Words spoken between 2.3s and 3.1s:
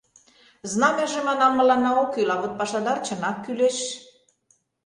а вот пашадар